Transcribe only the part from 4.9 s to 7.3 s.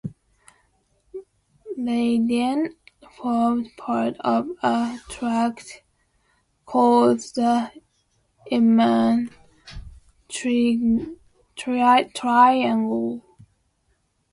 tract called